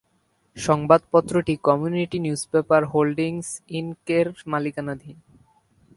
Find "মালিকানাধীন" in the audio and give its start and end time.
4.51-5.17